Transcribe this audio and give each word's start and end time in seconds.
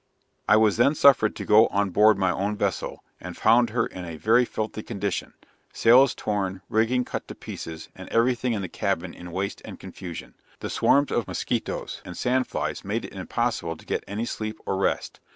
I 0.49 0.55
was 0.57 0.77
then 0.77 0.95
suffered 0.95 1.35
to 1.35 1.45
go 1.45 1.67
on 1.67 1.91
board 1.91 2.17
my 2.17 2.31
own 2.31 2.55
vessel, 2.55 3.03
and 3.19 3.37
found 3.37 3.69
her 3.69 3.85
in 3.85 4.03
a 4.03 4.17
very 4.17 4.45
filthy 4.45 4.81
condition; 4.81 5.33
sails 5.73 6.15
torn, 6.15 6.63
rigging 6.69 7.05
cut 7.05 7.27
to 7.27 7.35
pieces, 7.35 7.89
and 7.95 8.09
every 8.09 8.33
thing 8.33 8.53
in 8.53 8.63
the 8.63 8.67
cabin 8.67 9.13
in 9.13 9.31
waste 9.31 9.61
and 9.63 9.79
confusion. 9.79 10.33
The 10.59 10.71
swarms 10.71 11.11
of 11.11 11.27
moschetoes 11.27 12.01
and 12.03 12.17
sand 12.17 12.47
flies 12.47 12.83
made 12.83 13.05
it 13.05 13.13
impossible 13.13 13.77
to 13.77 13.85
get 13.85 14.03
any 14.07 14.25
sleep 14.25 14.57
or 14.65 14.75
rest. 14.75 15.19